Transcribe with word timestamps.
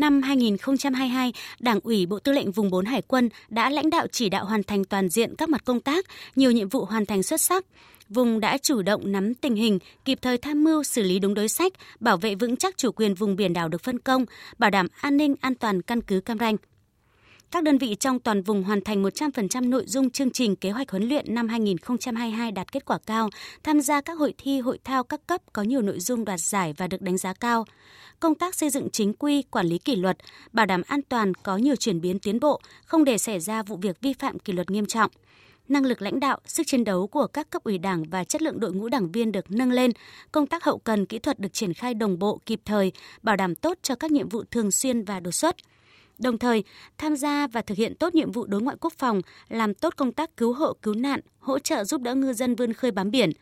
Năm 0.00 0.22
2022, 0.22 1.32
Đảng 1.60 1.80
ủy 1.82 2.06
Bộ 2.06 2.18
Tư 2.18 2.32
lệnh 2.32 2.52
Vùng 2.52 2.70
4 2.70 2.84
Hải 2.84 3.02
quân 3.02 3.28
đã 3.48 3.70
lãnh 3.70 3.90
đạo 3.90 4.06
chỉ 4.12 4.28
đạo 4.28 4.44
hoàn 4.44 4.62
thành 4.62 4.84
toàn 4.84 5.08
diện 5.08 5.34
các 5.38 5.48
mặt 5.48 5.64
công 5.64 5.80
tác, 5.80 6.06
nhiều 6.36 6.50
nhiệm 6.50 6.68
vụ 6.68 6.84
hoàn 6.84 7.06
thành 7.06 7.22
xuất 7.22 7.40
sắc. 7.40 7.64
Vùng 8.08 8.40
đã 8.40 8.58
chủ 8.58 8.82
động 8.82 9.12
nắm 9.12 9.34
tình 9.34 9.54
hình, 9.54 9.78
kịp 10.04 10.18
thời 10.22 10.38
tham 10.38 10.64
mưu 10.64 10.82
xử 10.82 11.02
lý 11.02 11.18
đúng 11.18 11.34
đối 11.34 11.48
sách, 11.48 11.72
bảo 12.00 12.16
vệ 12.16 12.34
vững 12.34 12.56
chắc 12.56 12.76
chủ 12.76 12.92
quyền 12.92 13.14
vùng 13.14 13.36
biển 13.36 13.52
đảo 13.52 13.68
được 13.68 13.82
phân 13.82 13.98
công, 13.98 14.24
bảo 14.58 14.70
đảm 14.70 14.86
an 15.00 15.16
ninh 15.16 15.34
an 15.40 15.54
toàn 15.54 15.82
căn 15.82 16.00
cứ 16.00 16.20
Cam 16.20 16.38
Ranh. 16.38 16.56
Các 17.50 17.64
đơn 17.64 17.78
vị 17.78 17.96
trong 18.00 18.20
toàn 18.20 18.42
vùng 18.42 18.62
hoàn 18.62 18.80
thành 18.80 19.02
100% 19.02 19.68
nội 19.68 19.84
dung 19.86 20.10
chương 20.10 20.30
trình 20.30 20.56
kế 20.56 20.70
hoạch 20.70 20.90
huấn 20.90 21.08
luyện 21.08 21.34
năm 21.34 21.48
2022 21.48 22.52
đạt 22.52 22.72
kết 22.72 22.84
quả 22.84 22.98
cao, 23.06 23.30
tham 23.62 23.80
gia 23.80 24.00
các 24.00 24.18
hội 24.18 24.34
thi, 24.38 24.60
hội 24.60 24.78
thao 24.84 25.04
các 25.04 25.20
cấp 25.26 25.40
có 25.52 25.62
nhiều 25.62 25.82
nội 25.82 26.00
dung 26.00 26.24
đoạt 26.24 26.40
giải 26.40 26.74
và 26.76 26.86
được 26.86 27.02
đánh 27.02 27.18
giá 27.18 27.32
cao. 27.32 27.64
Công 28.20 28.34
tác 28.34 28.54
xây 28.54 28.70
dựng 28.70 28.88
chính 28.90 29.12
quy, 29.12 29.42
quản 29.42 29.66
lý 29.66 29.78
kỷ 29.78 29.96
luật, 29.96 30.16
bảo 30.52 30.66
đảm 30.66 30.82
an 30.86 31.00
toàn 31.08 31.34
có 31.34 31.56
nhiều 31.56 31.76
chuyển 31.76 32.00
biến 32.00 32.18
tiến 32.18 32.40
bộ, 32.40 32.60
không 32.84 33.04
để 33.04 33.18
xảy 33.18 33.40
ra 33.40 33.62
vụ 33.62 33.76
việc 33.76 34.00
vi 34.00 34.12
phạm 34.12 34.38
kỷ 34.38 34.52
luật 34.52 34.70
nghiêm 34.70 34.86
trọng. 34.86 35.10
Năng 35.68 35.86
lực 35.86 36.02
lãnh 36.02 36.20
đạo, 36.20 36.38
sức 36.46 36.66
chiến 36.66 36.84
đấu 36.84 37.06
của 37.06 37.26
các 37.26 37.50
cấp 37.50 37.64
ủy 37.64 37.78
Đảng 37.78 38.04
và 38.10 38.24
chất 38.24 38.42
lượng 38.42 38.60
đội 38.60 38.72
ngũ 38.72 38.88
đảng 38.88 39.12
viên 39.12 39.32
được 39.32 39.50
nâng 39.50 39.72
lên, 39.72 39.90
công 40.32 40.46
tác 40.46 40.64
hậu 40.64 40.78
cần 40.78 41.06
kỹ 41.06 41.18
thuật 41.18 41.38
được 41.40 41.52
triển 41.52 41.74
khai 41.74 41.94
đồng 41.94 42.18
bộ 42.18 42.40
kịp 42.46 42.60
thời, 42.64 42.92
bảo 43.22 43.36
đảm 43.36 43.54
tốt 43.54 43.78
cho 43.82 43.94
các 43.94 44.10
nhiệm 44.10 44.28
vụ 44.28 44.44
thường 44.50 44.70
xuyên 44.70 45.04
và 45.04 45.20
đột 45.20 45.32
xuất 45.32 45.56
đồng 46.20 46.38
thời 46.38 46.64
tham 46.98 47.16
gia 47.16 47.46
và 47.46 47.62
thực 47.62 47.78
hiện 47.78 47.94
tốt 47.94 48.14
nhiệm 48.14 48.32
vụ 48.32 48.46
đối 48.46 48.62
ngoại 48.62 48.76
quốc 48.80 48.92
phòng, 48.98 49.20
làm 49.48 49.74
tốt 49.74 49.94
công 49.96 50.12
tác 50.12 50.36
cứu 50.36 50.52
hộ 50.52 50.76
cứu 50.82 50.94
nạn, 50.94 51.20
hỗ 51.38 51.58
trợ 51.58 51.84
giúp 51.84 52.02
đỡ 52.02 52.14
ngư 52.14 52.32
dân 52.32 52.54
vươn 52.54 52.72
khơi 52.72 52.90
bám 52.90 53.10
biển. 53.10 53.32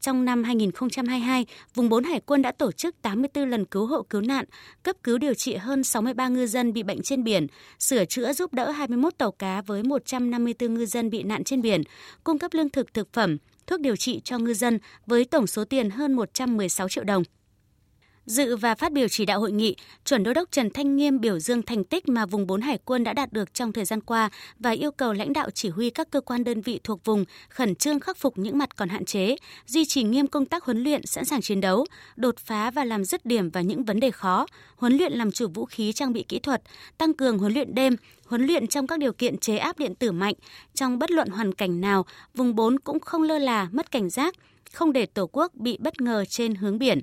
Trong 0.00 0.24
năm 0.24 0.44
2022, 0.44 1.46
vùng 1.74 1.88
4 1.88 2.04
Hải 2.04 2.20
quân 2.20 2.42
đã 2.42 2.52
tổ 2.52 2.72
chức 2.72 3.02
84 3.02 3.50
lần 3.50 3.64
cứu 3.64 3.86
hộ 3.86 4.02
cứu 4.02 4.20
nạn, 4.20 4.44
cấp 4.82 4.96
cứu 5.02 5.18
điều 5.18 5.34
trị 5.34 5.56
hơn 5.56 5.84
63 5.84 6.28
ngư 6.28 6.46
dân 6.46 6.72
bị 6.72 6.82
bệnh 6.82 7.02
trên 7.02 7.24
biển, 7.24 7.46
sửa 7.78 8.04
chữa 8.04 8.32
giúp 8.32 8.52
đỡ 8.52 8.70
21 8.70 9.18
tàu 9.18 9.32
cá 9.32 9.62
với 9.62 9.82
154 9.82 10.74
ngư 10.74 10.86
dân 10.86 11.10
bị 11.10 11.22
nạn 11.22 11.44
trên 11.44 11.62
biển, 11.62 11.82
cung 12.24 12.38
cấp 12.38 12.50
lương 12.54 12.70
thực 12.70 12.94
thực 12.94 13.12
phẩm, 13.12 13.36
thuốc 13.66 13.80
điều 13.80 13.96
trị 13.96 14.20
cho 14.24 14.38
ngư 14.38 14.54
dân 14.54 14.78
với 15.06 15.24
tổng 15.24 15.46
số 15.46 15.64
tiền 15.64 15.90
hơn 15.90 16.12
116 16.12 16.88
triệu 16.88 17.04
đồng. 17.04 17.22
Dự 18.28 18.56
và 18.56 18.74
phát 18.74 18.92
biểu 18.92 19.08
chỉ 19.08 19.26
đạo 19.26 19.40
hội 19.40 19.52
nghị, 19.52 19.76
chuẩn 20.04 20.22
đô 20.22 20.32
đốc 20.32 20.48
Trần 20.50 20.70
Thanh 20.70 20.96
Nghiêm 20.96 21.20
biểu 21.20 21.38
dương 21.38 21.62
thành 21.62 21.84
tích 21.84 22.08
mà 22.08 22.26
vùng 22.26 22.46
4 22.46 22.60
Hải 22.60 22.78
quân 22.84 23.04
đã 23.04 23.12
đạt 23.12 23.32
được 23.32 23.54
trong 23.54 23.72
thời 23.72 23.84
gian 23.84 24.00
qua 24.00 24.30
và 24.58 24.70
yêu 24.70 24.90
cầu 24.90 25.12
lãnh 25.12 25.32
đạo 25.32 25.50
chỉ 25.50 25.68
huy 25.68 25.90
các 25.90 26.10
cơ 26.10 26.20
quan 26.20 26.44
đơn 26.44 26.60
vị 26.60 26.80
thuộc 26.84 27.04
vùng 27.04 27.24
khẩn 27.48 27.74
trương 27.74 28.00
khắc 28.00 28.16
phục 28.16 28.38
những 28.38 28.58
mặt 28.58 28.76
còn 28.76 28.88
hạn 28.88 29.04
chế, 29.04 29.36
duy 29.66 29.84
trì 29.84 30.02
nghiêm 30.02 30.26
công 30.26 30.46
tác 30.46 30.64
huấn 30.64 30.82
luyện 30.82 31.06
sẵn 31.06 31.24
sàng 31.24 31.40
chiến 31.40 31.60
đấu, 31.60 31.86
đột 32.16 32.38
phá 32.38 32.70
và 32.70 32.84
làm 32.84 33.04
dứt 33.04 33.26
điểm 33.26 33.50
vào 33.50 33.62
những 33.62 33.84
vấn 33.84 34.00
đề 34.00 34.10
khó, 34.10 34.46
huấn 34.76 34.96
luyện 34.96 35.12
làm 35.12 35.32
chủ 35.32 35.48
vũ 35.48 35.64
khí 35.64 35.92
trang 35.92 36.12
bị 36.12 36.24
kỹ 36.28 36.38
thuật, 36.38 36.62
tăng 36.98 37.14
cường 37.14 37.38
huấn 37.38 37.52
luyện 37.52 37.74
đêm, 37.74 37.96
huấn 38.26 38.46
luyện 38.46 38.66
trong 38.66 38.86
các 38.86 38.98
điều 38.98 39.12
kiện 39.12 39.38
chế 39.38 39.56
áp 39.56 39.78
điện 39.78 39.94
tử 39.94 40.12
mạnh, 40.12 40.34
trong 40.74 40.98
bất 40.98 41.10
luận 41.10 41.28
hoàn 41.28 41.54
cảnh 41.54 41.80
nào, 41.80 42.06
vùng 42.34 42.54
4 42.54 42.78
cũng 42.78 43.00
không 43.00 43.22
lơ 43.22 43.38
là, 43.38 43.68
mất 43.72 43.90
cảnh 43.90 44.10
giác, 44.10 44.34
không 44.72 44.92
để 44.92 45.06
Tổ 45.06 45.26
quốc 45.32 45.54
bị 45.54 45.78
bất 45.80 46.00
ngờ 46.00 46.24
trên 46.28 46.54
hướng 46.54 46.78
biển. 46.78 47.00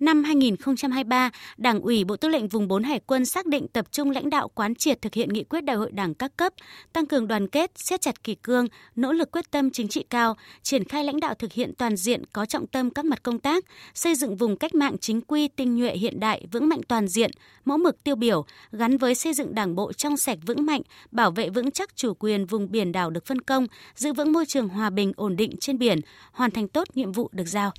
Năm 0.00 0.24
2023, 0.24 1.30
Đảng 1.56 1.80
ủy 1.80 2.04
Bộ 2.04 2.16
Tư 2.16 2.28
lệnh 2.28 2.48
Vùng 2.48 2.68
4 2.68 2.82
Hải 2.82 3.00
quân 3.06 3.24
xác 3.24 3.46
định 3.46 3.66
tập 3.68 3.86
trung 3.90 4.10
lãnh 4.10 4.30
đạo 4.30 4.48
quán 4.48 4.74
triệt 4.74 5.02
thực 5.02 5.14
hiện 5.14 5.28
nghị 5.28 5.44
quyết 5.44 5.60
đại 5.60 5.76
hội 5.76 5.90
đảng 5.92 6.14
các 6.14 6.36
cấp, 6.36 6.52
tăng 6.92 7.06
cường 7.06 7.28
đoàn 7.28 7.48
kết, 7.48 7.70
siết 7.74 8.00
chặt 8.00 8.24
kỷ 8.24 8.34
cương, 8.34 8.66
nỗ 8.96 9.12
lực 9.12 9.30
quyết 9.30 9.50
tâm 9.50 9.70
chính 9.70 9.88
trị 9.88 10.04
cao, 10.10 10.36
triển 10.62 10.84
khai 10.84 11.04
lãnh 11.04 11.20
đạo 11.20 11.34
thực 11.34 11.52
hiện 11.52 11.72
toàn 11.78 11.96
diện 11.96 12.22
có 12.32 12.46
trọng 12.46 12.66
tâm 12.66 12.90
các 12.90 13.04
mặt 13.04 13.22
công 13.22 13.38
tác, 13.38 13.64
xây 13.94 14.14
dựng 14.14 14.36
vùng 14.36 14.56
cách 14.56 14.74
mạng 14.74 14.96
chính 15.00 15.20
quy, 15.20 15.48
tinh 15.48 15.76
nhuệ 15.76 15.96
hiện 15.96 16.20
đại, 16.20 16.46
vững 16.52 16.68
mạnh 16.68 16.80
toàn 16.88 17.08
diện, 17.08 17.30
mẫu 17.64 17.78
mực 17.78 18.04
tiêu 18.04 18.16
biểu, 18.16 18.44
gắn 18.72 18.96
với 18.98 19.14
xây 19.14 19.34
dựng 19.34 19.54
đảng 19.54 19.74
bộ 19.74 19.92
trong 19.92 20.16
sạch 20.16 20.38
vững 20.46 20.66
mạnh, 20.66 20.82
bảo 21.10 21.30
vệ 21.30 21.50
vững 21.50 21.70
chắc 21.70 21.96
chủ 21.96 22.14
quyền 22.14 22.46
vùng 22.46 22.70
biển 22.70 22.92
đảo 22.92 23.10
được 23.10 23.26
phân 23.26 23.40
công, 23.40 23.66
giữ 23.94 24.12
vững 24.12 24.32
môi 24.32 24.46
trường 24.46 24.68
hòa 24.68 24.90
bình 24.90 25.12
ổn 25.16 25.36
định 25.36 25.56
trên 25.60 25.78
biển, 25.78 26.00
hoàn 26.32 26.50
thành 26.50 26.68
tốt 26.68 26.88
nhiệm 26.94 27.12
vụ 27.12 27.28
được 27.32 27.46
giao. 27.46 27.72